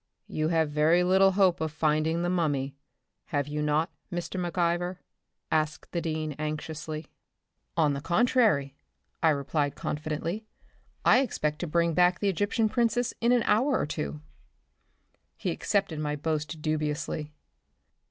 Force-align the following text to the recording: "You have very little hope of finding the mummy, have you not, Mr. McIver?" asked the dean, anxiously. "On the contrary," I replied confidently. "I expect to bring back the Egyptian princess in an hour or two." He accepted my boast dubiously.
"You 0.25 0.47
have 0.47 0.71
very 0.71 1.03
little 1.03 1.33
hope 1.33 1.61
of 1.61 1.71
finding 1.71 2.23
the 2.23 2.29
mummy, 2.31 2.75
have 3.25 3.47
you 3.47 3.61
not, 3.61 3.91
Mr. 4.11 4.41
McIver?" 4.43 4.97
asked 5.51 5.91
the 5.91 6.01
dean, 6.01 6.31
anxiously. 6.39 7.05
"On 7.77 7.93
the 7.93 8.01
contrary," 8.01 8.75
I 9.21 9.29
replied 9.29 9.75
confidently. 9.75 10.43
"I 11.05 11.19
expect 11.19 11.59
to 11.59 11.67
bring 11.67 11.93
back 11.93 12.19
the 12.19 12.29
Egyptian 12.29 12.67
princess 12.67 13.13
in 13.21 13.31
an 13.31 13.43
hour 13.43 13.77
or 13.77 13.85
two." 13.85 14.21
He 15.37 15.51
accepted 15.51 15.99
my 15.99 16.15
boast 16.15 16.63
dubiously. 16.63 17.31